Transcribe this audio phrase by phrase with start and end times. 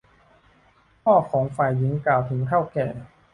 [1.03, 2.87] พ่อขอฝ่ายหญิงกล่าวกับเถ้าแก่